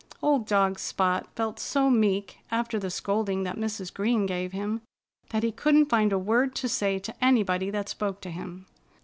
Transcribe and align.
Old 0.23 0.47
dog 0.47 0.79
Spot 0.79 1.27
felt 1.35 1.59
so 1.59 1.87
meek, 1.91 2.39
after 2.49 2.79
the 2.79 2.89
scolding 2.89 3.43
that 3.43 3.55
Mrs. 3.57 3.93
Green 3.93 4.25
gave 4.25 4.51
him, 4.51 4.81
that 5.29 5.43
he 5.43 5.51
couldn't 5.51 5.89
find 5.91 6.11
a 6.11 6.17
word 6.17 6.55
to 6.55 6.67
say 6.67 6.97
to 6.97 7.13
anybody 7.23 7.69
that 7.69 7.89
spoke 7.89 8.19
to 8.21 8.31
him. 8.31 8.65